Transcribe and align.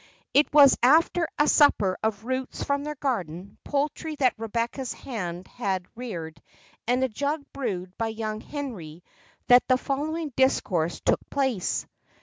It 0.33 0.51
was 0.51 0.75
after 0.81 1.27
a 1.37 1.47
supper 1.47 1.95
of 2.01 2.25
roots 2.25 2.63
from 2.63 2.83
their 2.83 2.95
garden, 2.95 3.59
poultry 3.63 4.15
that 4.15 4.33
Rebecca's 4.35 4.93
hand 4.93 5.47
had 5.47 5.85
reared, 5.95 6.41
and 6.87 7.03
a 7.03 7.07
jug 7.07 7.45
brewed 7.53 7.95
by 7.99 8.07
young 8.07 8.41
Henry, 8.41 9.03
that 9.45 9.67
the 9.67 9.77
following 9.77 10.33
discourse 10.35 11.01
took 11.01 11.19
place. 11.29 11.85